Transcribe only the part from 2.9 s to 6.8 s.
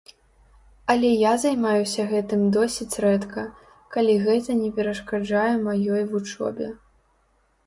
рэдка, калі гэта не перашкаджае маёй вучобе.